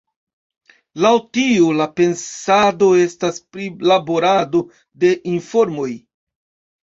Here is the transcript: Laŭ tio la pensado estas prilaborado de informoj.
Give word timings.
Laŭ 1.05 1.09
tio 1.37 1.67
la 1.81 1.85
pensado 1.99 2.87
estas 3.01 3.37
prilaborado 3.55 4.63
de 5.05 5.11
informoj. 5.35 5.89